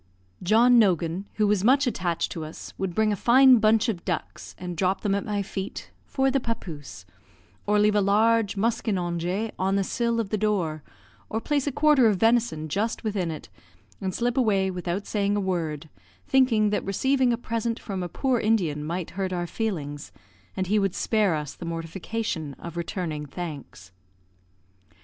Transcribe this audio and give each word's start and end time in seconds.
John 0.41 0.79
Nogan, 0.79 1.25
who 1.35 1.45
was 1.45 1.63
much 1.63 1.85
attached 1.85 2.31
to 2.31 2.43
us, 2.43 2.73
would 2.79 2.95
bring 2.95 3.11
a 3.13 3.15
fine 3.15 3.59
bunch 3.59 3.87
of 3.87 4.03
ducks, 4.03 4.55
and 4.57 4.75
drop 4.75 5.01
them 5.01 5.13
at 5.13 5.23
my 5.25 5.43
feet 5.43 5.91
"for 6.07 6.31
the 6.31 6.39
papouse," 6.39 7.05
or 7.67 7.77
leave 7.77 7.93
a 7.93 8.01
large 8.01 8.57
muskinonge 8.57 9.51
on 9.59 9.75
the 9.75 9.83
sill 9.83 10.19
of 10.19 10.31
the 10.31 10.39
door, 10.39 10.81
or 11.29 11.39
place 11.39 11.67
a 11.67 11.71
quarter 11.71 12.07
of 12.07 12.17
venison 12.19 12.67
just 12.67 13.03
within 13.03 13.29
it, 13.29 13.49
and 14.01 14.15
slip 14.15 14.37
away 14.37 14.71
without 14.71 15.05
saying 15.05 15.35
a 15.35 15.39
word, 15.39 15.87
thinking 16.27 16.71
that 16.71 16.83
receiving 16.83 17.31
a 17.31 17.37
present 17.37 17.79
from 17.79 18.01
a 18.01 18.09
poor 18.09 18.39
Indian 18.39 18.83
might 18.83 19.11
hurt 19.11 19.31
our 19.31 19.45
feelings, 19.45 20.11
and 20.57 20.65
he 20.65 20.79
would 20.79 20.95
spare 20.95 21.35
us 21.35 21.53
the 21.53 21.63
mortification 21.63 22.55
of 22.57 22.75
returning 22.75 23.27
thanks. 23.27 23.91